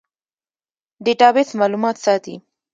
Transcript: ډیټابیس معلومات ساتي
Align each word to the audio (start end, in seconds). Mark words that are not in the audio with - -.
ډیټابیس 1.03 1.49
معلومات 1.59 1.95
ساتي 2.05 2.35